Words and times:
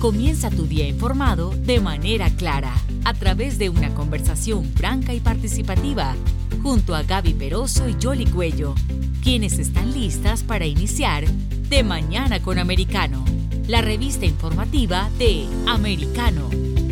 Comienza 0.00 0.48
tu 0.48 0.68
día 0.68 0.86
informado 0.86 1.50
de 1.50 1.80
manera 1.80 2.30
clara, 2.30 2.72
a 3.04 3.14
través 3.14 3.58
de 3.58 3.68
una 3.68 3.92
conversación 3.94 4.64
franca 4.64 5.12
y 5.12 5.18
participativa, 5.18 6.14
junto 6.62 6.94
a 6.94 7.02
Gaby 7.02 7.34
Peroso 7.34 7.88
y 7.88 7.96
Jolly 8.00 8.26
Cuello, 8.26 8.76
quienes 9.24 9.58
están 9.58 9.92
listas 9.92 10.44
para 10.44 10.66
iniciar 10.66 11.26
De 11.68 11.82
Mañana 11.82 12.40
con 12.40 12.60
Americano, 12.60 13.24
la 13.66 13.80
revista 13.80 14.24
informativa 14.24 15.10
de 15.18 15.48
Americano. 15.66 16.48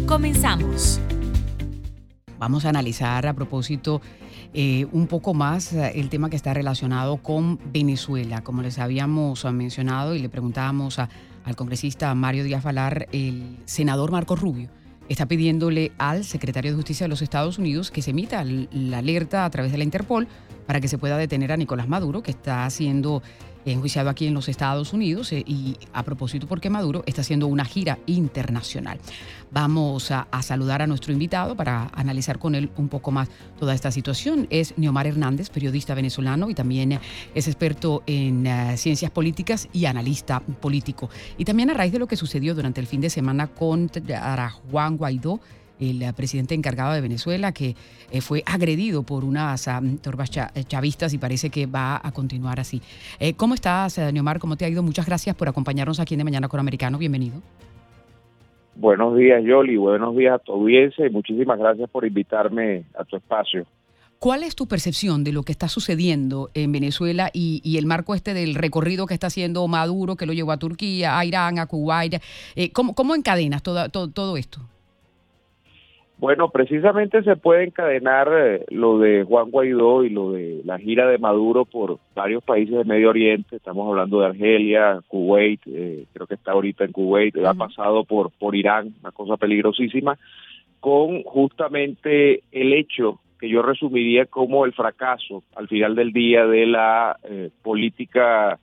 Comenzamos. 0.09 1.01
Vamos 2.41 2.65
a 2.65 2.71
analizar 2.71 3.25
a 3.29 3.35
propósito 3.35 4.03
eh, 4.53 4.87
un 4.91 5.07
poco 5.07 5.33
más 5.33 5.73
eh, 5.73 5.93
el 5.95 6.09
tema 6.09 6.29
que 6.29 6.37
está 6.37 6.55
relacionado 6.55 7.19
con 7.19 7.61
Venezuela. 7.73 8.43
Como 8.43 8.63
les 8.63 8.81
habíamos 8.81 9.45
mencionado 9.45 10.17
y 10.17 10.19
le 10.19 10.29
preguntábamos 10.29 10.99
al 11.47 11.57
congresista 11.57 12.15
Mario 12.15 12.45
Díaz 12.45 12.63
Valar, 12.63 13.07
el 13.13 13.57
senador 13.65 14.11
Marco 14.11 14.37
Rubio 14.37 14.69
está 15.09 15.27
pidiéndole 15.27 15.93
al 15.99 16.25
secretario 16.25 16.73
de 16.73 16.77
Justicia 16.77 17.05
de 17.05 17.09
los 17.09 17.23
Estados 17.23 17.59
Unidos 17.59 17.93
que 17.93 18.03
se 18.03 18.11
emita 18.11 18.45
la 18.45 18.99
alerta 18.99 19.45
a 19.45 19.51
través 19.51 19.71
de 19.71 19.79
la 19.79 19.85
Interpol 19.85 20.27
para 20.67 20.81
que 20.81 20.89
se 20.89 20.99
pueda 20.99 21.17
detener 21.17 21.53
a 21.53 21.57
Nicolás 21.57 21.87
Maduro, 21.87 22.25
que 22.25 22.33
está 22.33 22.67
haciendo 22.67 23.23
enjuiciado 23.73 24.09
aquí 24.11 24.27
en 24.27 24.35
los 24.35 24.49
Estados 24.49 24.93
Unidos 24.93 25.33
eh, 25.33 25.43
y 25.47 25.77
a 25.93 26.03
propósito 26.03 26.47
porque 26.47 26.71
Maduro 26.71 27.03
está 27.07 27.23
haciendo 27.23 27.47
una 27.47 27.65
gira 27.65 27.99
internacional. 28.07 28.99
Vamos 29.51 30.11
a, 30.11 30.27
saludar 30.43 30.83
a 30.83 30.87
nuestro 30.87 31.13
invitado 31.13 31.57
para 31.57 31.91
analizar 31.95 32.39
con 32.39 32.55
él 32.55 32.71
un 32.77 32.89
poco 32.89 33.11
más 33.11 33.29
toda 33.59 33.75
esta 33.75 33.91
situación. 33.91 34.47
Es 34.51 34.77
Neomar 34.77 35.07
Hernández, 35.07 35.51
periodista 35.51 35.95
venezolano 35.95 36.51
y 36.51 36.55
también 36.55 36.99
es 37.35 37.47
experto 37.49 38.03
en 38.07 38.47
eh, 38.47 38.77
ciencias 38.77 39.11
políticas 39.11 39.69
y 39.73 39.87
analista 39.87 40.41
político. 40.41 41.09
Y 41.39 41.45
también 41.45 41.71
a 41.71 41.75
raíz 41.75 41.93
de 41.93 41.99
lo 41.99 42.07
que 42.07 42.17
sucedió 42.17 42.55
durante 42.55 42.81
el 42.81 42.87
fin 42.87 43.01
de 43.01 43.11
semana 43.11 43.47
con 43.49 43.91
Juan 44.71 44.97
Guaidó, 44.97 45.41
el 45.81 46.03
eh, 46.03 46.13
presidente 46.15 46.55
encargado 46.55 46.95
de 46.95 47.01
Venezuela, 47.01 47.53
que 47.53 47.75
eh, 48.11 48.21
fue 48.21 48.43
agredido 48.47 49.03
por 49.03 49.25
unas 49.25 49.69
turbas 50.03 50.31
eh, 50.37 50.65
chavistas 50.65 51.13
y 51.15 51.19
parece 51.19 51.51
que 51.51 51.67
va 51.67 52.01
a 52.03 52.13
continuar 52.13 52.61
así. 52.61 52.81
¿Cómo 53.37 53.55
estás, 53.55 53.99
Neomar? 54.13 54.39
¿Cómo 54.39 54.57
te 54.57 54.65
ha 54.65 54.69
ido? 54.69 54.83
Muchas 54.83 55.07
gracias 55.07 55.35
por 55.35 55.49
acompañarnos 55.49 56.01
aquí 56.01 56.15
en 56.15 56.19
De 56.19 56.25
Mañana 56.25 56.49
con 56.49 56.61
Americano. 56.61 56.99
Bienvenido. 56.99 57.41
Buenos 58.75 59.17
días, 59.17 59.43
Yoli. 59.43 59.77
Buenos 59.77 60.17
días 60.17 60.35
a 60.35 60.39
tu 60.39 60.53
audiencia 60.53 61.07
y 61.07 61.11
muchísimas 61.11 61.59
gracias 61.59 61.89
por 61.89 62.07
invitarme 62.07 62.85
a 62.99 63.05
tu 63.05 63.17
espacio. 63.17 63.67
¿Cuál 64.19 64.43
es 64.43 64.55
tu 64.55 64.67
percepción 64.67 65.25
de 65.25 65.33
lo 65.33 65.43
que 65.43 65.53
está 65.53 65.69
sucediendo 65.69 66.51
en 66.55 66.73
Venezuela 66.73 67.31
y, 67.33 67.77
el 67.77 67.87
marco 67.87 68.15
este 68.15 68.35
del 68.35 68.55
recorrido 68.55 69.07
que 69.07 69.15
está 69.15 69.27
haciendo 69.27 69.67
Maduro, 69.69 70.17
que 70.17 70.27
lo 70.27 70.33
llevó 70.33 70.53
a 70.53 70.59
Turquía, 70.59 71.19
a 71.19 71.25
Irán, 71.25 71.59
a 71.59 71.67
Kuwait? 71.67 72.17
¿cómo, 72.73 72.95
¿Cómo 72.95 73.15
encadenas 73.15 73.63
todo, 73.63 73.89
todo 73.91 74.37
esto? 74.37 74.61
Bueno, 76.19 76.49
precisamente 76.49 77.23
se 77.23 77.37
puede 77.37 77.65
encadenar 77.65 78.31
eh, 78.33 78.65
lo 78.71 78.99
de 78.99 79.25
Juan 79.25 79.51
Guaidó 79.51 80.03
y 80.03 80.09
lo 80.09 80.33
de 80.33 80.63
la 80.65 80.79
gira 80.79 81.07
de 81.07 81.19
Maduro 81.19 81.67
por 81.67 81.99
varios 82.15 82.43
países 82.43 82.75
de 82.75 82.85
Medio 82.85 83.11
Oriente. 83.11 83.57
Estamos 83.57 83.87
hablando 83.87 84.21
de 84.21 84.27
Argelia, 84.27 85.01
Kuwait, 85.09 85.61
eh, 85.67 86.07
creo 86.15 86.27
que 86.27 86.35
está 86.35 86.53
ahorita 86.53 86.85
en 86.85 86.93
Kuwait, 86.93 87.37
ha 87.45 87.53
pasado 87.53 88.05
por, 88.05 88.31
por 88.31 88.57
Irán, 88.57 88.95
una 89.03 89.13
cosa 89.13 89.37
peligrosísima, 89.37 90.19
con 90.81 91.23
justamente 91.23 92.45
el 92.51 92.73
hecho 92.73 93.21
que 93.39 93.51
yo 93.51 93.61
resumiría 93.61 94.25
como 94.25 94.65
el 94.65 94.73
fracaso 94.73 95.43
al 95.55 95.69
final 95.69 95.95
del 95.95 96.15
día 96.15 96.47
de 96.47 96.65
la 96.65 97.19
eh, 97.25 97.51
política 97.63 98.59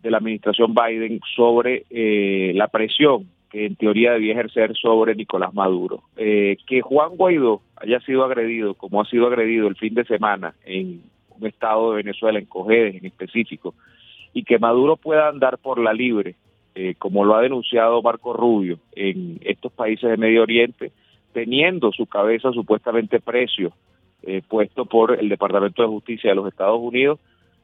de 0.00 0.10
la 0.12 0.18
administración 0.18 0.72
Biden 0.74 1.18
sobre 1.34 1.84
la 2.54 2.68
presión 2.68 3.26
que 3.50 3.66
en 3.66 3.76
teoría 3.76 4.12
debía 4.12 4.32
ejercer 4.32 4.76
sobre 4.76 5.14
Nicolás 5.14 5.54
Maduro. 5.54 6.02
Eh, 6.16 6.56
que 6.66 6.80
Juan 6.82 7.16
Guaidó 7.16 7.62
haya 7.76 8.00
sido 8.00 8.24
agredido, 8.24 8.74
como 8.74 9.00
ha 9.00 9.04
sido 9.06 9.26
agredido 9.26 9.68
el 9.68 9.76
fin 9.76 9.94
de 9.94 10.04
semana 10.04 10.54
en 10.64 11.02
un 11.30 11.46
estado 11.46 11.90
de 11.90 11.98
Venezuela, 11.98 12.38
en 12.38 12.46
Cojedes 12.46 12.96
en 12.96 13.06
específico, 13.06 13.74
y 14.32 14.44
que 14.44 14.58
Maduro 14.58 14.96
pueda 14.96 15.28
andar 15.28 15.58
por 15.58 15.78
la 15.78 15.92
libre, 15.92 16.34
eh, 16.74 16.94
como 16.98 17.24
lo 17.24 17.34
ha 17.34 17.42
denunciado 17.42 18.02
Marco 18.02 18.32
Rubio, 18.32 18.78
en 18.94 19.38
estos 19.42 19.72
países 19.72 20.10
de 20.10 20.16
Medio 20.16 20.42
Oriente, 20.42 20.92
teniendo 21.32 21.92
su 21.92 22.06
cabeza 22.06 22.52
supuestamente 22.52 23.20
precio 23.20 23.72
eh, 24.22 24.42
puesto 24.46 24.84
por 24.84 25.18
el 25.18 25.28
Departamento 25.28 25.82
de 25.82 25.88
Justicia 25.88 26.30
de 26.30 26.36
los 26.36 26.48
Estados 26.48 26.80
Unidos, 26.80 27.20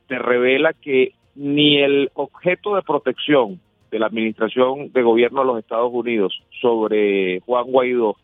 te 0.06 0.19
revela 0.19 0.73
que 0.73 1.12
ni 1.34 1.78
el 1.78 2.11
objeto 2.15 2.77
de 2.77 2.83
protección 2.83 3.61
de 3.94 4.00
la 4.00 4.06
administración 4.06 4.91
de 4.93 5.03
gobierno 5.03 5.43
de 5.43 5.47
los 5.47 5.59
Estados 5.60 5.93
Unidos 5.93 6.43
sobre 6.60 7.38
Juan 7.47 7.66
Guaidó, 7.66 8.16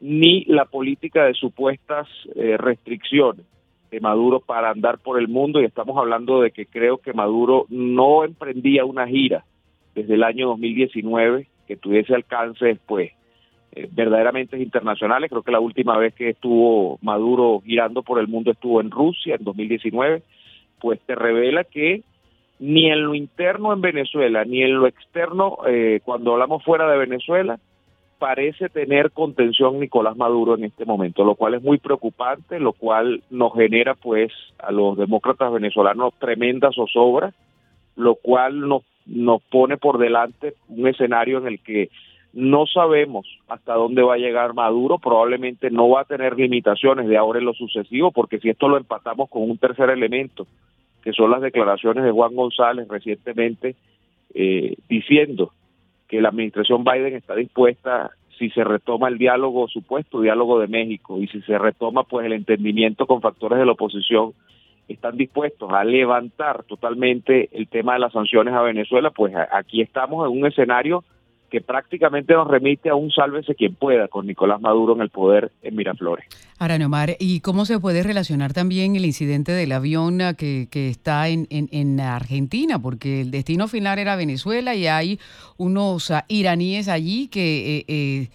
ni 0.00 0.44
la 0.44 0.66
política 0.66 1.24
de 1.24 1.34
supuestas 1.34 2.06
eh, 2.36 2.56
restricciones 2.56 3.44
de 3.90 3.98
Maduro 3.98 4.38
para 4.38 4.70
andar 4.70 5.00
por 5.00 5.18
el 5.18 5.26
mundo, 5.26 5.60
y 5.60 5.64
estamos 5.64 5.98
hablando 5.98 6.42
de 6.42 6.52
que 6.52 6.64
creo 6.64 6.98
que 6.98 7.12
Maduro 7.12 7.66
no 7.70 8.22
emprendía 8.22 8.84
una 8.84 9.08
gira 9.08 9.44
desde 9.96 10.14
el 10.14 10.22
año 10.22 10.46
2019 10.50 11.48
que 11.66 11.76
tuviese 11.76 12.14
alcance 12.14 12.66
después 12.66 13.10
eh, 13.72 13.88
verdaderamente 13.90 14.56
internacionales. 14.60 15.28
Creo 15.28 15.42
que 15.42 15.50
la 15.50 15.58
última 15.58 15.98
vez 15.98 16.14
que 16.14 16.28
estuvo 16.28 17.00
Maduro 17.02 17.60
girando 17.66 18.04
por 18.04 18.20
el 18.20 18.28
mundo 18.28 18.52
estuvo 18.52 18.80
en 18.80 18.92
Rusia 18.92 19.34
en 19.34 19.42
2019, 19.42 20.22
pues 20.78 21.00
te 21.00 21.16
revela 21.16 21.64
que 21.64 22.04
ni 22.60 22.90
en 22.90 23.02
lo 23.02 23.14
interno 23.14 23.72
en 23.72 23.80
Venezuela, 23.80 24.44
ni 24.44 24.62
en 24.62 24.74
lo 24.74 24.86
externo, 24.86 25.58
eh, 25.66 26.00
cuando 26.04 26.34
hablamos 26.34 26.62
fuera 26.62 26.88
de 26.90 26.98
Venezuela, 26.98 27.58
parece 28.18 28.68
tener 28.68 29.12
contención 29.12 29.80
Nicolás 29.80 30.14
Maduro 30.14 30.54
en 30.54 30.64
este 30.64 30.84
momento, 30.84 31.24
lo 31.24 31.36
cual 31.36 31.54
es 31.54 31.62
muy 31.62 31.78
preocupante, 31.78 32.60
lo 32.60 32.74
cual 32.74 33.22
nos 33.30 33.54
genera 33.54 33.94
pues 33.94 34.30
a 34.58 34.70
los 34.72 34.98
demócratas 34.98 35.50
venezolanos 35.50 36.12
tremenda 36.18 36.70
zozobra, 36.70 37.32
lo 37.96 38.16
cual 38.16 38.60
nos, 38.68 38.82
nos 39.06 39.40
pone 39.44 39.78
por 39.78 39.96
delante 39.96 40.52
un 40.68 40.86
escenario 40.86 41.38
en 41.38 41.46
el 41.46 41.60
que 41.60 41.88
no 42.34 42.66
sabemos 42.66 43.26
hasta 43.48 43.72
dónde 43.72 44.02
va 44.02 44.14
a 44.14 44.18
llegar 44.18 44.52
Maduro, 44.52 44.98
probablemente 44.98 45.70
no 45.70 45.88
va 45.88 46.02
a 46.02 46.04
tener 46.04 46.36
limitaciones 46.36 47.08
de 47.08 47.16
ahora 47.16 47.38
en 47.38 47.46
lo 47.46 47.54
sucesivo, 47.54 48.12
porque 48.12 48.38
si 48.38 48.50
esto 48.50 48.68
lo 48.68 48.76
empatamos 48.76 49.30
con 49.30 49.50
un 49.50 49.56
tercer 49.56 49.88
elemento, 49.88 50.46
que 51.02 51.12
son 51.12 51.30
las 51.30 51.40
declaraciones 51.40 52.04
de 52.04 52.10
Juan 52.10 52.34
González 52.34 52.88
recientemente 52.88 53.76
eh, 54.34 54.76
diciendo 54.88 55.52
que 56.08 56.20
la 56.20 56.28
administración 56.28 56.84
Biden 56.84 57.14
está 57.14 57.34
dispuesta, 57.34 58.10
si 58.38 58.50
se 58.50 58.64
retoma 58.64 59.08
el 59.08 59.18
diálogo, 59.18 59.68
supuesto 59.68 60.20
diálogo 60.20 60.58
de 60.58 60.66
México, 60.66 61.20
y 61.20 61.28
si 61.28 61.40
se 61.42 61.58
retoma 61.58 62.04
pues 62.04 62.26
el 62.26 62.32
entendimiento 62.32 63.06
con 63.06 63.20
factores 63.20 63.58
de 63.58 63.66
la 63.66 63.72
oposición, 63.72 64.32
están 64.88 65.16
dispuestos 65.16 65.70
a 65.72 65.84
levantar 65.84 66.64
totalmente 66.64 67.48
el 67.52 67.68
tema 67.68 67.92
de 67.92 68.00
las 68.00 68.12
sanciones 68.12 68.54
a 68.54 68.62
Venezuela, 68.62 69.10
pues 69.10 69.34
aquí 69.52 69.82
estamos 69.82 70.26
en 70.28 70.36
un 70.36 70.46
escenario 70.46 71.04
que 71.50 71.60
prácticamente 71.60 72.32
nos 72.32 72.48
remite 72.48 72.88
a 72.88 72.94
un 72.94 73.10
sálvese 73.10 73.54
quien 73.54 73.74
pueda 73.74 74.08
con 74.08 74.26
Nicolás 74.26 74.60
Maduro 74.60 74.94
en 74.94 75.02
el 75.02 75.10
poder 75.10 75.52
en 75.62 75.76
Miraflores. 75.76 76.24
Ahora, 76.58 76.78
Neomar, 76.78 77.16
¿y 77.18 77.40
cómo 77.40 77.64
se 77.64 77.78
puede 77.78 78.02
relacionar 78.02 78.52
también 78.52 78.96
el 78.96 79.04
incidente 79.04 79.52
del 79.52 79.72
avión 79.72 80.20
ah, 80.22 80.34
que, 80.34 80.68
que 80.70 80.88
está 80.88 81.28
en, 81.28 81.46
en, 81.50 82.00
Argentina? 82.00 82.80
Porque 82.80 83.22
el 83.22 83.30
destino 83.30 83.68
final 83.68 83.98
era 83.98 84.16
Venezuela 84.16 84.74
y 84.74 84.86
hay 84.86 85.18
unos 85.58 86.10
ah, 86.10 86.24
iraníes 86.28 86.88
allí 86.88 87.28
que... 87.28 87.78
Eh, 87.78 87.84
eh, 87.88 88.28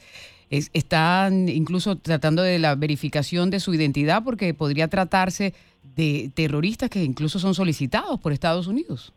están 0.49 1.49
incluso 1.49 1.97
tratando 1.97 2.41
de 2.41 2.59
la 2.59 2.75
verificación 2.75 3.49
de 3.49 3.59
su 3.59 3.73
identidad 3.73 4.23
porque 4.23 4.53
podría 4.53 4.87
tratarse 4.87 5.53
de 5.95 6.31
terroristas 6.33 6.89
que 6.89 7.03
incluso 7.03 7.39
son 7.39 7.55
solicitados 7.55 8.19
por 8.19 8.31
Estados 8.31 8.67
Unidos. 8.67 9.11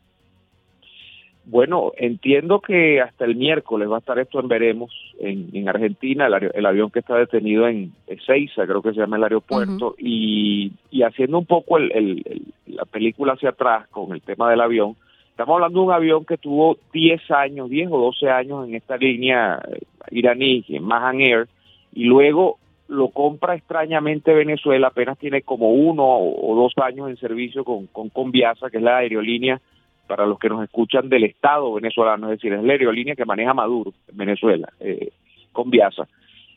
Bueno, 1.51 1.93
entiendo 1.97 2.61
que 2.61 3.01
hasta 3.01 3.25
el 3.25 3.35
miércoles 3.35 3.91
va 3.91 3.97
a 3.97 3.99
estar 4.01 4.19
esto 4.19 4.39
en 4.39 4.49
Veremos, 4.49 4.93
en, 5.19 5.67
Argentina, 5.67 6.27
el, 6.27 6.67
avión 6.67 6.91
que 6.91 6.99
está 6.99 7.17
detenido 7.17 7.67
en 7.67 7.91
Ezeiza, 8.07 8.67
creo 8.67 8.83
que 8.83 8.93
se 8.93 9.01
llama 9.01 9.17
el 9.17 9.23
aeropuerto, 9.25 9.95
y, 9.99 10.73
haciendo 11.03 11.39
un 11.39 11.47
poco 11.47 11.79
la 11.79 12.85
película 12.91 13.33
hacia 13.33 13.49
atrás 13.51 13.89
con 13.89 14.13
el 14.13 14.21
tema 14.21 14.51
del 14.51 14.61
avión, 14.61 14.95
estamos 15.31 15.55
hablando 15.55 15.81
de 15.81 15.87
un 15.87 15.93
avión 15.93 16.27
que 16.27 16.37
tuvo 16.37 16.77
10 16.93 17.31
años, 17.31 17.71
10 17.71 17.93
o 17.93 17.99
12 17.99 18.29
años 18.29 18.69
en 18.69 18.75
esta 18.75 18.99
línea 18.99 19.59
eh, 19.73 19.81
iraní, 20.11 20.67
en 20.69 20.85
Mahan 20.85 21.23
Air, 21.23 21.49
y 21.95 22.05
luego 22.05 22.59
lo 22.89 23.09
compra 23.09 23.55
extrañamente 23.55 24.35
Venezuela, 24.35 24.89
apenas 24.89 25.17
tiene 25.17 25.41
como 25.41 25.71
uno 25.73 26.05
o 26.05 26.55
dos 26.55 26.75
años 26.77 27.09
en 27.09 27.17
servicio 27.17 27.65
con, 27.65 27.87
con 27.87 28.11
Conviasa, 28.11 28.69
que 28.69 28.77
es 28.77 28.83
la 28.83 28.99
aerolínea 28.99 29.63
para 30.09 30.27
los 30.27 30.39
que 30.39 30.49
nos 30.49 30.65
escuchan 30.65 31.09
del 31.09 31.25
Estado 31.25 31.73
venezolano, 31.75 32.27
es 32.27 32.41
decir, 32.41 32.53
es 32.53 32.65
la 32.65 32.73
aerolínea 32.73 33.15
que 33.15 33.25
maneja 33.25 33.55
Maduro 33.55 33.93
en 34.09 34.17
Venezuela, 34.17 34.69
eh, 34.81 35.13
con 35.53 35.71
Viasa. 35.71 36.09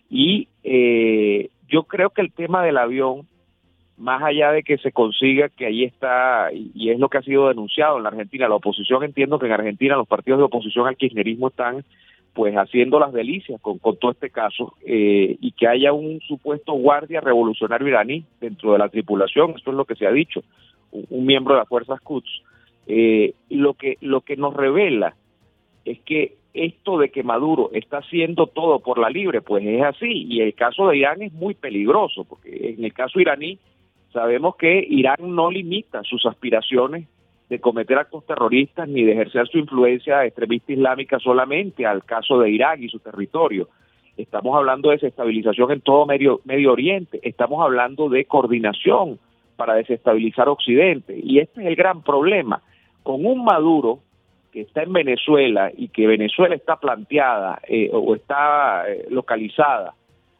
Y 0.09 0.47
eh, 0.63 1.49
yo 1.67 1.83
creo 1.83 2.09
que 2.09 2.21
el 2.21 2.31
tema 2.31 2.63
del 2.63 2.77
avión, 2.77 3.27
más 3.97 4.23
allá 4.23 4.51
de 4.51 4.63
que 4.63 4.77
se 4.79 4.91
consiga 4.91 5.49
que 5.49 5.67
ahí 5.67 5.83
está, 5.83 6.49
y 6.51 6.89
es 6.89 6.99
lo 6.99 7.09
que 7.09 7.19
ha 7.19 7.21
sido 7.21 7.49
denunciado 7.49 7.97
en 7.97 8.03
la 8.03 8.09
Argentina, 8.09 8.49
la 8.49 8.55
oposición, 8.55 9.03
entiendo 9.03 9.37
que 9.37 9.45
en 9.45 9.51
Argentina 9.51 9.95
los 9.95 10.07
partidos 10.07 10.39
de 10.39 10.45
oposición 10.45 10.87
al 10.87 10.97
kirchnerismo 10.97 11.49
están 11.49 11.83
pues 12.33 12.55
haciendo 12.55 12.99
las 12.99 13.11
delicias 13.11 13.59
con, 13.61 13.79
todo 13.79 14.11
este 14.11 14.29
caso 14.29 14.73
eh, 14.85 15.35
y 15.39 15.51
que 15.51 15.67
haya 15.67 15.91
un 15.91 16.21
supuesto 16.21 16.73
guardia 16.73 17.19
revolucionario 17.19 17.87
iraní 17.87 18.23
dentro 18.39 18.71
de 18.73 18.79
la 18.79 18.89
tripulación, 18.89 19.53
esto 19.57 19.71
es 19.71 19.77
lo 19.77 19.85
que 19.85 19.95
se 19.95 20.07
ha 20.07 20.11
dicho, 20.11 20.41
un, 20.91 21.25
miembro 21.25 21.53
de 21.53 21.59
las 21.59 21.67
fuerzas 21.67 21.99
Quds. 22.01 22.43
Eh, 22.87 23.33
lo 23.49 23.75
que 23.75 23.97
lo 24.01 24.21
que 24.21 24.35
nos 24.35 24.53
revela 24.55 25.15
es 25.85 25.99
que 26.01 26.35
esto 26.53 26.97
de 26.97 27.09
que 27.09 27.23
Maduro 27.23 27.69
está 27.73 27.99
haciendo 27.99 28.47
todo 28.47 28.79
por 28.79 28.97
la 28.97 29.09
libre, 29.09 29.41
pues 29.41 29.65
es 29.65 29.81
así, 29.83 30.25
y 30.27 30.41
el 30.41 30.53
caso 30.53 30.87
de 30.87 30.97
Irán 30.97 31.21
es 31.21 31.31
muy 31.33 31.53
peligroso, 31.53 32.25
porque 32.25 32.75
en 32.77 32.83
el 32.83 32.93
caso 32.93 33.19
iraní 33.19 33.57
sabemos 34.11 34.55
que 34.57 34.85
Irán 34.89 35.35
no 35.35 35.49
limita 35.49 36.03
sus 36.03 36.25
aspiraciones 36.25 37.07
de 37.49 37.59
cometer 37.59 37.97
actos 37.97 38.25
terroristas 38.25 38.87
ni 38.87 39.03
de 39.03 39.13
ejercer 39.13 39.47
su 39.47 39.57
influencia 39.57 40.25
extremista 40.25 40.71
islámica 40.73 41.19
solamente 41.19 41.85
al 41.85 42.03
caso 42.03 42.39
de 42.39 42.49
Irak 42.49 42.79
y 42.79 42.89
su 42.89 42.99
territorio. 42.99 43.69
Estamos 44.17 44.55
hablando 44.55 44.89
de 44.89 44.95
desestabilización 44.95 45.71
en 45.71 45.81
todo 45.81 46.05
Medio, 46.05 46.41
Medio 46.45 46.73
Oriente, 46.73 47.19
estamos 47.23 47.61
hablando 47.63 48.09
de 48.09 48.25
coordinación 48.25 49.19
para 49.55 49.75
desestabilizar 49.75 50.49
Occidente. 50.49 51.19
Y 51.21 51.39
este 51.39 51.61
es 51.61 51.67
el 51.67 51.75
gran 51.75 52.01
problema. 52.03 52.61
Con 53.03 53.25
un 53.25 53.43
Maduro 53.43 53.99
que 54.51 54.61
está 54.61 54.83
en 54.83 54.93
Venezuela 54.93 55.71
y 55.75 55.87
que 55.87 56.07
Venezuela 56.07 56.55
está 56.55 56.75
planteada 56.75 57.59
eh, 57.67 57.89
o 57.93 58.15
está 58.15 58.89
eh, 58.89 59.05
localizada 59.09 59.93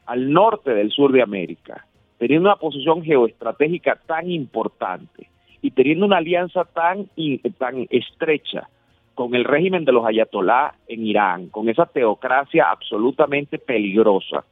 al 0.06 0.32
norte 0.32 0.74
del 0.74 0.92
sur 0.92 1.12
de 1.12 1.22
América, 1.22 1.86
teniendo 2.18 2.50
una 2.50 2.58
posición 2.58 3.04
geoestratégica 3.04 3.98
tan 4.06 4.30
importante 4.30 5.30
y 5.62 5.72
teniendo 5.72 6.06
una 6.06 6.18
alianza 6.18 6.66
tan, 6.66 7.08
tan 7.58 7.88
estrecha 7.90 8.68
con 9.16 9.36
el 9.36 9.46
régimen 9.46 9.86
de 9.86 9.92
los 9.92 10.06
ayatolá 10.06 10.76
en 10.88 11.06
Irán, 11.06 11.48
con 11.50 11.70
esa 11.70 11.86
teocracia 11.86 12.70
absolutamente 12.70 13.60
peligrosa, 13.60 14.44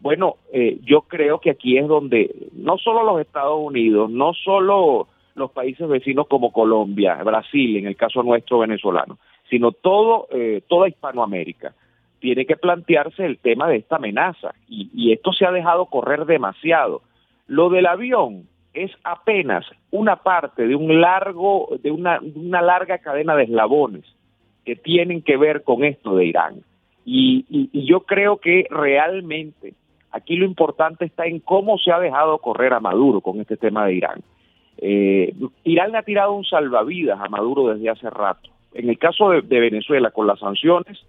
bueno, 0.00 0.36
eh, 0.52 0.78
yo 0.82 1.02
creo 1.02 1.38
que 1.38 1.50
aquí 1.50 1.78
es 1.78 1.88
donde 1.88 2.30
no 2.52 2.76
solo 2.76 3.04
los 3.04 3.20
Estados 3.20 3.58
Unidos, 3.58 4.10
no 4.10 4.34
solo 4.34 5.08
los 5.34 5.50
países 5.50 5.88
vecinos 5.88 6.26
como 6.28 6.52
Colombia, 6.52 7.22
Brasil, 7.22 7.76
en 7.76 7.86
el 7.86 7.96
caso 7.96 8.22
nuestro 8.22 8.60
venezolano, 8.60 9.18
sino 9.50 9.72
todo, 9.72 10.28
eh, 10.30 10.62
toda 10.68 10.88
Hispanoamérica. 10.88 11.74
Tiene 12.20 12.46
que 12.46 12.56
plantearse 12.56 13.24
el 13.26 13.38
tema 13.38 13.68
de 13.68 13.76
esta 13.76 13.96
amenaza 13.96 14.54
y, 14.68 15.12
esto 15.12 15.32
se 15.32 15.44
ha 15.44 15.52
dejado 15.52 15.86
correr 15.86 16.24
demasiado. 16.24 17.02
Lo 17.46 17.68
del 17.68 17.86
avión 17.86 18.48
es 18.72 18.90
apenas 19.04 19.66
una 19.90 20.16
parte 20.16 20.66
de 20.66 20.74
un 20.74 21.00
largo, 21.00 21.68
de 21.82 21.90
una, 21.90 22.20
una 22.34 22.62
larga 22.62 22.98
cadena 22.98 23.36
de 23.36 23.44
eslabones 23.44 24.04
que 24.64 24.76
tienen 24.76 25.22
que 25.22 25.36
ver 25.36 25.62
con 25.62 25.84
esto 25.84 26.16
de 26.16 26.24
Irán. 26.24 26.62
y, 27.04 27.44
yo 27.86 28.00
creo 28.00 28.38
que 28.38 28.66
realmente 28.70 29.74
aquí 30.10 30.36
lo 30.36 30.46
importante 30.46 31.04
está 31.04 31.26
en 31.26 31.40
cómo 31.40 31.76
se 31.76 31.92
ha 31.92 31.98
dejado 31.98 32.38
correr 32.38 32.72
a 32.72 32.80
Maduro 32.80 33.20
con 33.20 33.40
este 33.40 33.56
tema 33.58 33.84
de 33.84 33.94
Irán. 33.94 34.22
Eh, 34.86 35.34
Irán 35.64 35.92
le 35.92 35.98
ha 35.98 36.02
tirado 36.02 36.34
un 36.34 36.44
salvavidas 36.44 37.18
a 37.18 37.30
Maduro 37.30 37.72
desde 37.72 37.88
hace 37.88 38.10
rato. 38.10 38.50
En 38.74 38.90
el 38.90 38.98
caso 38.98 39.30
de, 39.30 39.40
Venezuela, 39.40 40.10
con 40.10 40.26
las 40.26 40.38
sanciones 40.38 41.06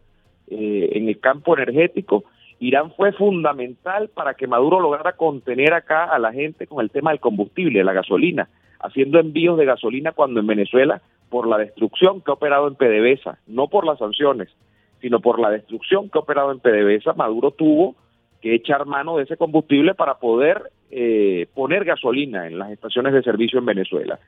eh, 0.48 0.92
en 0.94 1.10
el 1.10 1.19
campo 1.19 1.57
energético, 1.57 2.24
Irán 2.62 2.94
fue 2.94 3.12
fundamental 3.12 4.07
para 4.07 4.36
que 4.36 4.48
Maduro 4.48 4.80
lograra 4.80 5.18
contener 5.18 5.74
acá 5.74 6.06
a 6.06 6.19
la 6.19 6.31
gente 6.31 6.68
con 6.68 6.81
el 6.81 6.89
tema 6.89 7.12
del 7.12 7.19
combustible, 7.19 7.83
la 7.83 7.92
gasolina, 7.92 8.48
haciendo 8.80 9.19
envíos 9.19 9.57
de 9.57 9.66
gasolina 9.66 10.13
cuando 10.13 10.39
en 10.39 10.48
Venezuela, 10.48 11.01
por 11.30 11.45
la 11.45 11.57
destrucción 11.57 12.22
que 12.22 12.31
ha 12.31 12.36
operado 12.36 12.69
en 12.69 12.75
PDVSA, 12.75 13.39
no 13.45 13.68
por 13.68 13.86
las 13.86 14.00
sanciones, 14.00 14.48
sino 15.01 15.19
por 15.19 15.38
la 15.38 15.50
destrucción 15.50 16.10
que 16.10 16.18
ha 16.18 16.22
operado 16.22 16.54
en 16.54 16.60
PDVSA, 16.62 17.12
Maduro 17.12 17.51
tuvo 17.51 17.95
que 18.46 18.54
echar 18.54 18.86
mano 18.86 19.18
de 19.18 19.24
ese 19.24 19.38
combustible 19.38 19.96
para 19.96 20.20
poder 20.20 20.70
eh, 20.92 21.48
poner 21.56 21.84
gasolina 21.84 22.46
en 22.46 22.60
las 22.60 22.70
estaciones 22.70 23.12
de 23.12 23.24
servicio 23.24 23.58
en 23.58 23.66
Venezuela. 23.66 24.20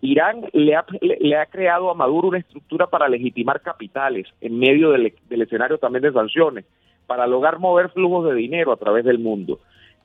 Irán 0.00 0.46
le 0.54 0.74
ha, 0.74 0.86
le, 1.02 1.36
ha 1.36 1.44
creado 1.44 1.90
a 1.90 1.94
Maduro 1.94 2.28
una 2.28 2.38
estructura 2.38 2.86
para 2.86 3.06
legitimar 3.06 3.60
capitales 3.60 4.26
en 4.40 4.58
medio 4.58 4.92
del, 4.92 5.12
del 5.28 5.42
escenario 5.42 5.76
también 5.76 6.04
de 6.04 6.12
sanciones, 6.12 6.64
para 7.06 7.26
lograr 7.26 7.58
mover 7.58 7.90
flujos 7.90 8.24
de 8.30 8.34
dinero 8.34 8.72
a 8.72 8.78
través 8.78 9.04
del 9.04 9.18
mundo. 9.18 9.60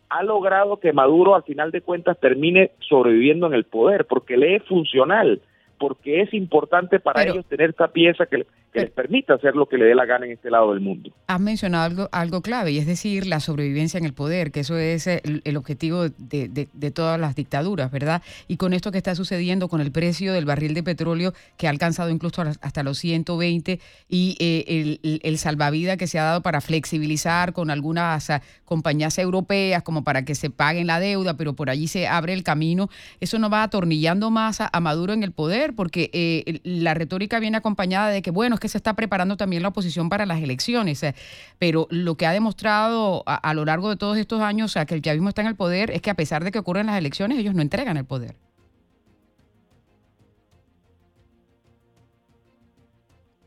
Ha 0.09 0.21
logrado 0.21 0.81
que 0.81 0.91
Maduro 0.91 1.33
al 1.33 1.43
final 1.43 1.71
de 1.71 1.79
cuentas 1.79 2.19
termine 2.19 2.71
sobreviviendo 2.79 3.47
en 3.47 3.53
el 3.53 3.63
poder 3.63 4.03
porque 4.03 4.35
le 4.35 4.57
es 4.57 4.63
funcional 4.65 5.39
porque 5.81 6.21
es 6.21 6.31
importante 6.35 6.99
para 6.99 7.23
ellos 7.23 7.43
tener 7.47 7.71
esta 7.71 7.87
pieza 7.87 8.27
que, 8.27 8.45
les 8.73 8.89
permita 8.89 9.33
hacer 9.33 9.55
lo 9.55 9.67
que 9.67 9.77
le 9.77 9.85
dé 9.85 9.95
la 9.95 10.05
gana 10.05 10.25
en 10.25 10.31
este 10.33 10.49
lado 10.49 10.71
del 10.71 10.79
mundo. 10.79 11.11
Has 11.27 11.39
mencionado 11.41 11.83
algo, 11.83 12.09
algo 12.11 12.41
clave, 12.41 12.71
y 12.71 12.77
es 12.77 12.85
decir, 12.85 13.27
la 13.27 13.39
sobrevivencia 13.39 13.97
en 13.97 14.05
el 14.05 14.13
poder, 14.13 14.51
que 14.51 14.61
eso 14.61 14.77
es 14.77 15.07
el, 15.07 15.57
objetivo 15.57 16.07
de, 16.09 16.91
todas 16.93 17.19
las 17.19 17.35
dictaduras, 17.35 17.91
¿verdad? 17.91 18.21
Y 18.47 18.57
con 18.57 18.73
esto 18.73 18.91
que 18.91 18.97
está 18.97 19.15
sucediendo, 19.15 19.67
con 19.67 19.81
el 19.81 19.91
precio 19.91 20.33
del 20.33 20.45
barril 20.45 20.73
de 20.73 20.83
petróleo 20.83 21.33
que 21.57 21.67
ha 21.67 21.69
alcanzado 21.69 22.09
incluso 22.09 22.41
hasta 22.41 22.83
los 22.83 22.97
120 22.99 23.79
y 24.07 24.37
eh, 24.39 24.99
el, 25.03 25.19
el, 25.23 25.37
salvavidas 25.37 25.97
que 25.97 26.07
se 26.07 26.19
ha 26.19 26.23
dado 26.23 26.41
para 26.41 26.61
flexibilizar 26.61 27.53
con 27.53 27.69
algunas 27.69 28.29
ah, 28.29 28.41
compañías 28.65 29.17
europeas 29.17 29.83
como 29.83 30.03
para 30.03 30.23
que 30.23 30.35
se 30.35 30.49
paguen 30.49 30.87
la 30.87 30.99
deuda, 30.99 31.35
pero 31.35 31.53
por 31.53 31.69
allí 31.69 31.87
se 31.87 32.07
abre 32.07 32.33
el 32.33 32.43
camino, 32.43 32.89
eso 33.19 33.37
no 33.37 33.49
va 33.49 33.63
atornillando 33.63 34.31
más 34.31 34.59
a 34.61 34.79
Maduro 34.79 35.13
en 35.13 35.23
el 35.23 35.31
poder 35.31 35.73
porque 35.75 36.09
eh, 36.13 36.59
la 36.63 36.93
retórica 36.93 37.39
viene 37.39 37.57
acompañada 37.57 38.09
de 38.09 38.21
que, 38.21 38.31
bueno, 38.31 38.55
que 38.61 38.69
se 38.69 38.77
está 38.77 38.93
preparando 38.93 39.35
también 39.35 39.61
la 39.61 39.67
oposición 39.69 40.07
para 40.07 40.25
las 40.25 40.41
elecciones, 40.41 41.03
eh, 41.03 41.13
pero 41.59 41.87
lo 41.89 42.15
que 42.15 42.25
ha 42.25 42.31
demostrado 42.31 43.23
a, 43.25 43.53
lo 43.53 43.65
largo 43.65 43.89
de 43.89 43.97
todos 43.97 44.17
estos 44.17 44.39
años, 44.39 44.71
sea, 44.71 44.85
que 44.85 44.95
el 44.95 45.01
chavismo 45.01 45.27
está 45.27 45.41
en 45.41 45.47
el 45.47 45.55
poder, 45.55 45.91
es 45.91 46.01
que 46.01 46.09
a 46.09 46.15
pesar 46.15 46.45
de 46.45 46.51
que 46.51 46.59
ocurren 46.59 46.85
las 46.85 46.97
elecciones, 46.97 47.37
ellos 47.37 47.53
no 47.53 47.61
entregan 47.61 47.97
el 47.97 48.05
poder. 48.05 48.35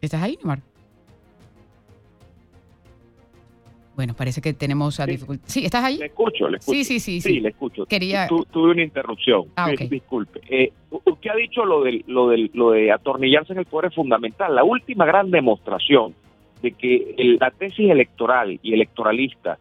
¿Estás 0.02 0.22
ahí, 0.22 0.36
Neymar? 0.36 0.73
Bueno, 3.96 4.14
parece 4.14 4.40
que 4.40 4.52
tenemos 4.52 4.98
a 4.98 5.06
dificultad. 5.06 5.44
Sí, 5.46 5.64
¿estás 5.64 5.84
ahí? 5.84 5.98
Le 5.98 6.06
escucho, 6.06 6.48
le 6.48 6.58
escucho. 6.58 6.76
Sí, 6.76 6.84
sí, 6.84 7.00
sí. 7.00 7.20
Sí, 7.20 7.40
le 7.40 7.50
escucho. 7.50 7.86
Quería... 7.86 8.26
tuve 8.26 8.72
una 8.72 8.82
interrupción. 8.82 9.44
Ah, 9.56 9.70
Disculpe. 9.70 10.40
Eh, 10.48 10.72
usted 10.90 11.30
ha 11.30 11.36
dicho 11.36 11.64
lo 11.64 11.82
de, 11.82 12.04
lo, 12.06 12.28
de, 12.28 12.50
lo 12.54 12.72
de 12.72 12.90
atornillarse 12.90 13.52
en 13.52 13.60
el 13.60 13.66
poder 13.66 13.90
es 13.90 13.94
fundamental. 13.94 14.54
La 14.54 14.64
última 14.64 15.06
gran 15.06 15.30
demostración 15.30 16.14
de 16.62 16.72
que 16.72 17.14
la 17.38 17.50
tesis 17.50 17.90
electoral 17.90 18.58
y 18.62 18.72
electoralista 18.72 19.58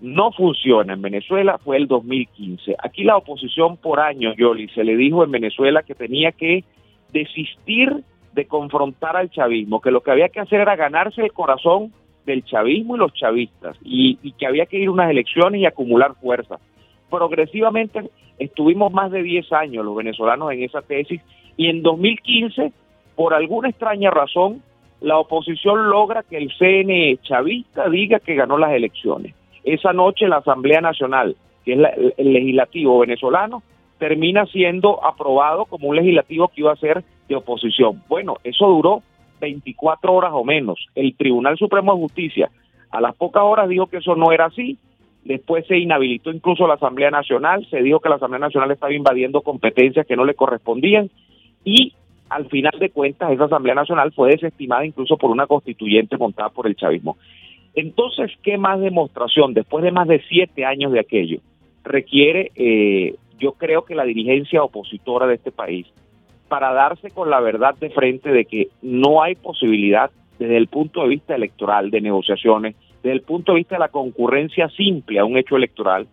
no 0.00 0.32
funciona 0.32 0.92
en 0.92 1.02
Venezuela 1.02 1.58
fue 1.58 1.76
el 1.76 1.86
2015. 1.86 2.76
Aquí 2.78 3.04
la 3.04 3.16
oposición 3.16 3.76
por 3.76 4.00
años, 4.00 4.36
Yoli, 4.36 4.68
se 4.68 4.84
le 4.84 4.96
dijo 4.96 5.24
en 5.24 5.30
Venezuela 5.30 5.82
que 5.82 5.94
tenía 5.94 6.32
que 6.32 6.64
desistir 7.12 8.02
de 8.32 8.46
confrontar 8.46 9.16
al 9.16 9.30
chavismo, 9.30 9.80
que 9.80 9.90
lo 9.90 10.02
que 10.02 10.10
había 10.10 10.28
que 10.28 10.40
hacer 10.40 10.60
era 10.60 10.76
ganarse 10.76 11.22
el 11.22 11.32
corazón 11.32 11.92
del 12.26 12.44
chavismo 12.44 12.96
y 12.96 12.98
los 12.98 13.12
chavistas 13.14 13.76
y, 13.82 14.16
que 14.38 14.46
había 14.46 14.66
que 14.66 14.78
ir 14.78 14.88
a 14.88 14.92
unas 14.92 15.10
elecciones 15.10 15.60
y 15.60 15.66
acumular 15.66 16.14
fuerza. 16.20 16.58
Progresivamente 17.10 18.10
estuvimos 18.38 18.92
más 18.92 19.10
de 19.10 19.22
10 19.22 19.52
años 19.52 19.84
los 19.84 19.96
venezolanos 19.96 20.52
en 20.52 20.62
esa 20.62 20.82
tesis 20.82 21.20
y 21.56 21.68
en 21.68 21.82
2015, 21.82 22.72
por 23.16 23.34
alguna 23.34 23.68
extraña 23.68 24.10
razón, 24.10 24.62
la 25.00 25.18
oposición 25.18 25.90
logra 25.90 26.22
que 26.22 26.38
el 26.38 26.50
CNE 26.56 27.18
chavista 27.22 27.88
diga 27.88 28.20
que 28.20 28.34
ganó 28.34 28.56
las 28.56 28.72
elecciones. 28.72 29.34
Esa 29.64 29.92
noche 29.92 30.28
la 30.28 30.38
Asamblea 30.38 30.80
Nacional, 30.80 31.36
que 31.64 31.74
es 31.74 31.80
el 32.16 32.32
legislativo 32.32 33.00
venezolano, 33.00 33.62
termina 33.98 34.46
siendo 34.46 35.04
aprobado 35.04 35.66
como 35.66 35.88
un 35.88 35.96
legislativo 35.96 36.48
que 36.48 36.62
iba 36.62 36.72
a 36.72 36.76
ser 36.76 37.04
de 37.28 37.36
oposición. 37.36 38.02
Bueno, 38.08 38.36
eso 38.42 38.66
duró 38.66 39.02
24 39.42 40.12
horas 40.12 40.30
o 40.32 40.44
menos. 40.44 40.86
El 40.94 41.14
Tribunal 41.14 41.58
Supremo 41.58 41.94
de 41.94 42.00
Justicia 42.00 42.50
a 42.90 43.00
las 43.00 43.14
pocas 43.14 43.42
horas 43.42 43.68
dijo 43.68 43.86
que 43.86 43.98
eso 43.98 44.16
no 44.16 44.32
era 44.32 44.46
así. 44.46 44.78
Después 45.24 45.66
se 45.66 45.78
inhabilitó 45.78 46.30
incluso 46.30 46.66
la 46.66 46.74
Asamblea 46.74 47.10
Nacional, 47.10 47.66
se 47.70 47.82
dijo 47.82 48.00
que 48.00 48.08
la 48.08 48.16
Asamblea 48.16 48.40
Nacional 48.40 48.70
estaba 48.70 48.92
invadiendo 48.92 49.42
competencias 49.42 50.06
que 50.06 50.16
no 50.16 50.24
le 50.24 50.34
correspondían 50.34 51.10
y 51.64 51.94
al 52.28 52.48
final 52.48 52.78
de 52.78 52.90
cuentas 52.90 53.30
esa 53.30 53.44
Asamblea 53.44 53.74
Nacional 53.74 54.12
fue 54.12 54.30
desestimada 54.30 54.84
incluso 54.84 55.16
por 55.16 55.30
una 55.30 55.46
constituyente 55.46 56.16
montada 56.16 56.48
por 56.48 56.66
el 56.66 56.74
chavismo. 56.74 57.16
Entonces, 57.74 58.32
¿qué 58.42 58.58
más 58.58 58.80
demostración 58.80 59.54
después 59.54 59.84
de 59.84 59.92
más 59.92 60.08
de 60.08 60.22
siete 60.28 60.64
años 60.64 60.92
de 60.92 61.00
aquello 61.00 61.38
requiere, 61.84 62.52
eh, 62.54 63.14
yo 63.38 63.52
creo 63.52 63.84
que 63.84 63.94
la 63.94 64.04
dirigencia 64.04 64.62
opositora 64.62 65.26
de 65.26 65.34
este 65.34 65.50
país 65.50 65.86
para 66.52 66.74
darse 66.74 67.10
con 67.10 67.30
la 67.30 67.40
verdad 67.40 67.74
de 67.76 67.88
frente 67.88 68.30
de 68.30 68.44
que 68.44 68.68
no 68.82 69.22
hay 69.22 69.36
posibilidad 69.36 70.10
desde 70.38 70.58
el 70.58 70.66
punto 70.66 71.00
de 71.00 71.08
vista 71.08 71.34
electoral, 71.34 71.90
de 71.90 72.02
negociaciones, 72.02 72.76
desde 73.02 73.16
el 73.16 73.22
punto 73.22 73.52
de 73.52 73.60
vista 73.60 73.76
de 73.76 73.78
la 73.78 73.88
concurrencia 73.88 74.68
simple 74.68 75.18
a 75.18 75.24
un 75.24 75.38
hecho 75.38 75.56
electoral, 75.56 76.06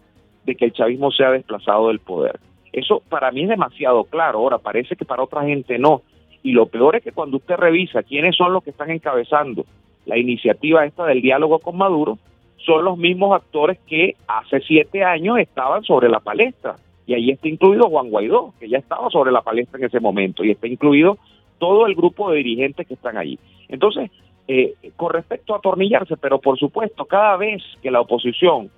de 0.45 0.55
que 0.55 0.63
el 0.63 0.71
chavismo 0.71 1.11
sea 1.11 1.31
desplazado 1.31 1.89
del 1.89 1.99
poder. 1.99 2.39
Eso 2.71 3.03
para 3.09 3.31
mí 3.31 3.43
es 3.43 3.49
demasiado 3.49 4.05
claro, 4.05 4.39
ahora 4.39 4.59
parece 4.59 4.95
que 4.95 5.03
para 5.03 5.23
otra 5.23 5.43
gente 5.43 5.77
no. 5.77 6.03
Y 6.41 6.53
lo 6.53 6.67
peor 6.67 6.95
es 6.95 7.03
que 7.03 7.11
cuando 7.11 7.35
usted 7.35 7.57
revisa 7.57 8.03
quiénes 8.03 8.37
son 8.37 8.53
los 8.53 8.63
que 8.63 8.69
están 8.69 8.91
encabezando 8.91 9.65
la 10.05 10.17
iniciativa 10.17 10.85
esta 10.85 11.05
del 11.05 11.21
diálogo 11.21 11.59
con 11.59 11.75
Maduro, 11.75 12.17
son 12.65 12.85
los 12.85 12.97
mismos 12.97 13.35
actores 13.35 13.77
que 13.89 14.15
hace 14.25 14.61
siete 14.61 15.03
años 15.03 15.37
estaban 15.37 15.83
sobre 15.83 16.07
la 16.07 16.21
palestra. 16.21 16.77
Y 17.09 17.15
ahí 17.15 17.31
está 17.31 17.47
incluido 17.47 17.89
Juan 17.89 18.11
Guaidó, 18.11 18.53
que 18.59 18.69
ya 18.69 18.77
estaba 18.77 19.09
sobre 19.09 19.31
la 19.31 19.41
palestra 19.41 19.79
en 19.79 19.85
ese 19.85 19.99
momento, 19.99 20.43
y 20.43 20.51
está 20.51 20.67
incluido 20.67 21.17
todo 21.57 21.87
el 21.87 21.95
grupo 21.95 22.29
de 22.29 22.37
dirigentes 22.37 22.85
que 22.85 22.93
están 22.93 23.17
ahí. 23.17 23.39
Entonces, 23.67 24.11
eh, 24.47 24.75
con 24.95 25.11
respecto 25.11 25.55
a 25.55 25.57
atornillarse, 25.57 26.17
pero 26.17 26.37
por 26.37 26.59
supuesto, 26.59 27.05
cada 27.05 27.35
vez 27.35 27.63
que 27.81 27.89
la 27.89 28.01
oposición 28.01 28.69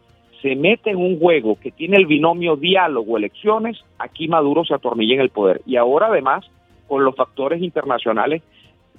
se 0.41 0.55
mete 0.55 0.91
en 0.91 0.97
un 0.99 1.19
juego 1.19 1.59
que 1.59 1.71
tiene 1.71 1.97
el 1.97 2.05
binomio 2.05 2.55
diálogo-elecciones, 2.55 3.83
aquí 3.99 4.29
Maduro 4.29 4.63
se 4.63 4.75
atornilla 4.75 5.15
en 5.15 5.21
el 5.21 5.29
poder. 5.29 5.61
Y 5.65 5.75
ahora 5.75 6.07
además, 6.07 6.49
con 6.87 7.03
los 7.03 7.13
factores 7.17 7.61
internacionales, 7.61 8.43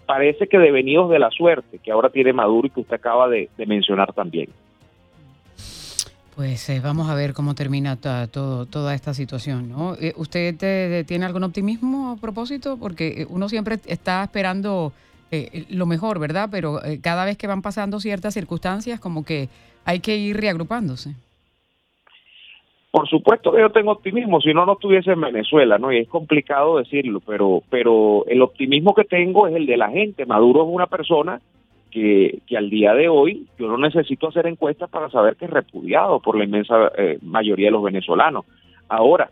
parece 0.05 0.47
que 0.47 0.59
devenidos 0.59 1.09
de 1.09 1.19
la 1.19 1.31
suerte 1.31 1.79
que 1.79 1.91
ahora 1.91 2.11
tiene 2.11 2.35
Maduro 2.35 2.67
y 2.67 2.71
que 2.71 2.81
usted 2.81 2.97
acaba 2.97 3.31
de, 3.31 3.49
mencionar 3.67 4.13
también. 4.13 4.51
Pues 6.35 6.67
eh, 6.71 6.81
vamos 6.83 7.11
a 7.11 7.15
ver 7.15 7.35
cómo 7.35 7.55
termina 7.55 7.97
todo, 7.97 8.65
toda 8.65 8.95
esta 8.95 9.13
situación. 9.13 9.69
¿no? 9.69 9.95
Eh, 10.01 10.15
¿Usted 10.17 11.05
tiene 11.05 11.27
algún 11.27 11.45
optimismo 11.45 12.13
a 12.13 12.17
propósito? 12.17 12.79
Porque 12.79 13.27
uno 13.29 13.51
siempre 13.51 13.77
está 13.87 14.25
esperando 14.25 14.93
eh, 15.31 15.67
lo 15.69 15.85
mejor, 15.85 16.19
¿verdad? 16.19 16.49
Pero 16.51 16.81
cada 17.03 17.27
vez 17.27 17.37
que 17.37 17.47
van 17.47 17.61
pasando 17.61 18.01
ciertas 18.01 18.33
circunstancias, 18.33 18.99
como 18.99 19.25
que 19.25 19.51
hay 19.85 20.01
que 20.01 20.17
ir 20.17 20.39
reagrupándose. 20.39 21.11
Por 22.91 23.09
supuesto 23.09 23.53
que 23.53 23.61
yo 23.61 23.71
tengo 23.71 23.93
optimismo, 23.93 24.41
si 24.41 24.53
no, 24.53 24.65
no 24.67 24.75
estuviese 24.75 25.13
en 25.13 25.21
Venezuela, 25.21 25.79
¿no? 25.79 25.93
Y 25.93 25.99
es 25.99 26.09
complicado 26.09 26.79
decirlo, 26.79 27.21
pero, 27.21 27.63
pero 27.71 28.25
el 28.27 28.43
optimismo 28.43 28.95
que 28.95 29.05
tengo 29.05 29.47
es 29.47 29.55
el 29.55 29.67
de 29.67 29.77
la 29.77 29.91
gente. 29.91 30.27
Maduro 30.27 30.63
es 30.63 30.69
una 30.71 30.87
persona 30.87 31.41
que, 31.93 32.41
al 32.57 32.71
día 32.71 32.95
de 32.95 33.09
hoy 33.09 33.47
yo 33.59 33.69
no 33.69 33.77
necesito 33.77 34.29
hacer 34.29 34.47
encuestas 34.47 34.91
para 34.91 35.11
saber 35.11 35.37
que 35.37 35.45
es 35.45 35.51
repudiado 35.51 36.21
por 36.21 36.37
la 36.37 36.45
inmensa 36.45 36.91
eh, 36.97 37.19
mayoría 37.23 37.69
de 37.69 37.73
los 37.73 37.83
venezolanos. 37.83 38.45
Ahora, 38.89 39.31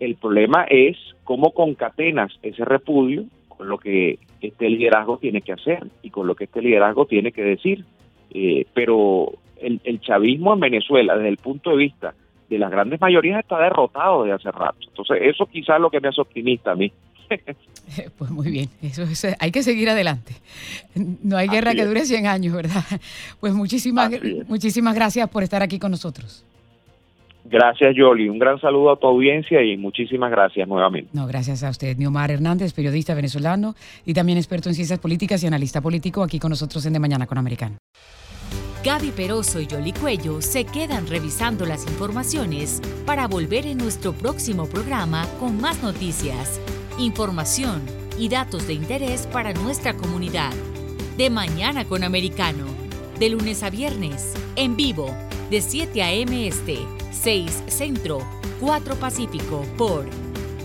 el 0.00 0.16
problema 0.16 0.64
es 0.68 0.96
cómo 1.24 1.52
concatenas 1.52 2.32
ese 2.42 2.64
repudio 2.64 3.24
con 3.48 3.68
lo 3.68 3.78
que 3.78 4.18
este 4.40 4.70
liderazgo 4.70 5.18
tiene 5.18 5.42
que 5.42 5.52
hacer 5.52 5.86
y 6.02 6.10
con 6.10 6.26
lo 6.26 6.34
que 6.34 6.44
este 6.44 6.62
liderazgo 6.62 7.06
tiene 7.06 7.32
que 7.32 7.42
decir. 7.42 7.84
Eh, 8.30 8.66
pero 8.72 9.32
el, 9.60 9.80
el 9.84 10.00
chavismo 10.00 10.54
en 10.54 10.60
Venezuela, 10.60 11.16
desde 11.16 11.28
el 11.28 11.38
punto 11.38 11.70
de 11.70 11.76
vista 11.76 12.14
de 12.48 12.58
las 12.58 12.70
grandes 12.70 13.00
mayorías 13.00 13.40
está 13.40 13.58
derrotado 13.58 14.24
de 14.24 14.32
hace 14.32 14.50
rato. 14.50 14.78
Entonces, 14.88 15.18
eso 15.22 15.46
quizás 15.46 15.76
es 15.76 15.82
lo 15.82 15.90
que 15.90 16.00
me 16.00 16.08
hace 16.08 16.20
optimista 16.20 16.72
a 16.72 16.74
mí. 16.74 16.90
Pues 18.18 18.30
muy 18.30 18.50
bien, 18.50 18.68
eso, 18.82 19.04
hay 19.38 19.50
que 19.50 19.62
seguir 19.62 19.88
adelante. 19.88 20.34
No 20.94 21.36
hay 21.36 21.48
guerra 21.48 21.74
que 21.74 21.84
dure 21.84 22.04
100 22.04 22.26
años, 22.26 22.54
¿verdad? 22.54 22.84
Pues 23.40 23.54
muchísimas, 23.54 24.10
muchísimas 24.46 24.94
gracias 24.94 25.28
por 25.28 25.42
estar 25.42 25.62
aquí 25.62 25.78
con 25.78 25.90
nosotros. 25.90 26.44
Gracias, 27.50 27.94
Yoli. 27.96 28.28
Un 28.28 28.38
gran 28.38 28.60
saludo 28.60 28.92
a 28.92 28.96
tu 28.98 29.06
audiencia 29.06 29.62
y 29.62 29.76
muchísimas 29.76 30.30
gracias 30.30 30.68
nuevamente. 30.68 31.10
No, 31.14 31.26
gracias 31.26 31.62
a 31.62 31.70
usted. 31.70 31.96
Niomar 31.96 32.30
Hernández, 32.30 32.74
periodista 32.74 33.14
venezolano 33.14 33.74
y 34.04 34.12
también 34.12 34.36
experto 34.36 34.68
en 34.68 34.74
ciencias 34.74 34.98
políticas 34.98 35.42
y 35.42 35.46
analista 35.46 35.80
político 35.80 36.22
aquí 36.22 36.38
con 36.38 36.50
nosotros 36.50 36.84
en 36.84 36.92
De 36.92 36.98
Mañana 36.98 37.26
con 37.26 37.38
Americano. 37.38 37.78
Gaby 38.84 39.10
Peroso 39.10 39.60
y 39.60 39.66
Yoli 39.66 39.92
Cuello 39.92 40.40
se 40.40 40.64
quedan 40.64 41.06
revisando 41.08 41.66
las 41.66 41.86
informaciones 41.86 42.80
para 43.04 43.26
volver 43.26 43.66
en 43.66 43.78
nuestro 43.78 44.12
próximo 44.12 44.66
programa 44.66 45.26
con 45.40 45.60
más 45.60 45.82
noticias, 45.82 46.60
información 46.98 47.82
y 48.18 48.28
datos 48.28 48.66
de 48.66 48.74
interés 48.74 49.26
para 49.26 49.52
nuestra 49.52 49.94
comunidad. 49.96 50.52
De 51.16 51.30
mañana 51.30 51.84
con 51.86 52.04
Americano, 52.04 52.66
de 53.18 53.30
lunes 53.30 53.62
a 53.62 53.70
viernes, 53.70 54.34
en 54.56 54.76
vivo, 54.76 55.14
de 55.50 55.60
7 55.60 56.02
a.m. 56.02 56.46
Este, 56.46 56.78
6 57.12 57.64
Centro, 57.68 58.20
4 58.60 58.96
Pacífico, 58.96 59.64
por 59.76 60.06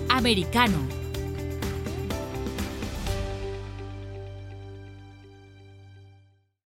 Americano 0.09 1.02